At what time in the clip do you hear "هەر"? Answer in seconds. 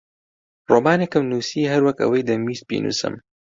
1.71-1.81